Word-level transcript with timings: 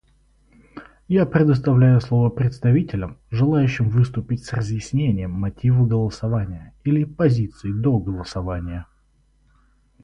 Я 1.07 1.27
предоставляю 1.27 2.01
слово 2.01 2.31
представителям, 2.31 3.19
желающим 3.29 3.89
выступить 3.89 4.43
с 4.43 4.51
разъяснением 4.51 5.29
мотивов 5.29 5.87
голосования 5.87 6.73
или 6.83 7.03
позиции 7.03 7.71
до 7.71 7.99
голосования. 7.99 8.87